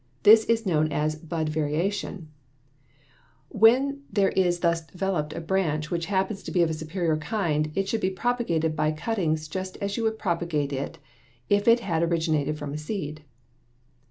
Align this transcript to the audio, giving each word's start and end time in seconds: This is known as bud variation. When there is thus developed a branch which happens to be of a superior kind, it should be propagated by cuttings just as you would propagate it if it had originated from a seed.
This 0.23 0.45
is 0.45 0.65
known 0.65 0.91
as 0.91 1.13
bud 1.15 1.47
variation. 1.49 2.29
When 3.49 4.01
there 4.11 4.29
is 4.29 4.61
thus 4.61 4.81
developed 4.83 5.31
a 5.31 5.39
branch 5.39 5.91
which 5.91 6.07
happens 6.07 6.41
to 6.41 6.51
be 6.51 6.63
of 6.63 6.71
a 6.71 6.73
superior 6.73 7.17
kind, 7.17 7.71
it 7.75 7.87
should 7.87 8.01
be 8.01 8.09
propagated 8.09 8.75
by 8.75 8.93
cuttings 8.93 9.47
just 9.47 9.77
as 9.77 9.97
you 9.97 10.03
would 10.05 10.17
propagate 10.17 10.73
it 10.73 10.97
if 11.51 11.67
it 11.67 11.81
had 11.81 12.01
originated 12.01 12.57
from 12.57 12.73
a 12.73 12.79
seed. 12.79 13.21